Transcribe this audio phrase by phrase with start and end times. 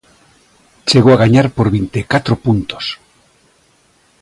[0.89, 2.85] Chegou a gañar por vinte e catro puntos.